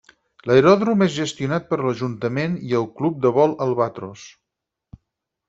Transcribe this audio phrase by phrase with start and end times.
[0.51, 4.27] L'aeròdrom és gestionat per l'ajuntament i el club de vol Albatros.